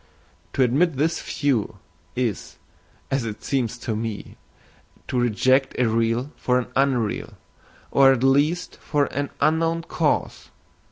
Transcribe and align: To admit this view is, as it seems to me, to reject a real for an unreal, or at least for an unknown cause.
To 0.53 0.63
admit 0.63 0.95
this 0.97 1.21
view 1.21 1.77
is, 2.15 2.57
as 3.11 3.23
it 3.23 3.43
seems 3.43 3.77
to 3.77 3.95
me, 3.95 4.35
to 5.07 5.19
reject 5.19 5.75
a 5.77 5.87
real 5.87 6.31
for 6.37 6.57
an 6.57 6.69
unreal, 6.75 7.37
or 7.91 8.11
at 8.11 8.23
least 8.23 8.77
for 8.77 9.05
an 9.13 9.29
unknown 9.39 9.83
cause. 9.83 10.49